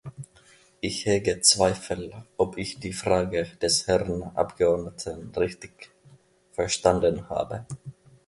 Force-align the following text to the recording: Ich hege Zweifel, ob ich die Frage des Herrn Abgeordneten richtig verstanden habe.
Ich 0.79 1.05
hege 1.05 1.41
Zweifel, 1.41 2.11
ob 2.35 2.57
ich 2.57 2.79
die 2.79 2.91
Frage 2.91 3.43
des 3.61 3.85
Herrn 3.85 4.23
Abgeordneten 4.35 5.29
richtig 5.37 5.91
verstanden 6.53 7.29
habe. 7.29 7.67